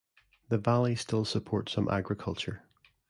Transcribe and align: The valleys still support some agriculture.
The 0.49 0.57
valleys 0.57 1.01
still 1.01 1.25
support 1.25 1.69
some 1.69 1.87
agriculture. 1.91 2.63